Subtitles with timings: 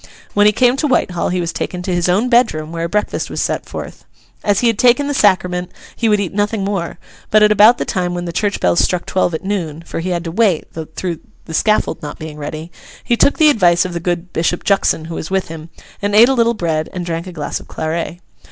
[0.33, 3.29] When he came to Whitehall, he was taken to his own bedroom, where a breakfast
[3.29, 4.03] was set forth.
[4.43, 6.97] As he had taken the Sacrament, he would eat nothing more;
[7.29, 10.09] but, at about the time when the church bells struck twelve at noon (for he
[10.09, 12.71] had to wait, through the scaffold not being ready),
[13.03, 15.69] he took the advice of the good Bishop Juxon who was with him,
[16.01, 18.17] and ate a little bread and drank a glass of claret.